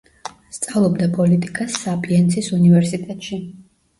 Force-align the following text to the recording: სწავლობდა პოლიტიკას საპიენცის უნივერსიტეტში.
სწავლობდა 0.55 1.07
პოლიტიკას 1.17 1.77
საპიენცის 1.83 2.49
უნივერსიტეტში. 2.59 3.39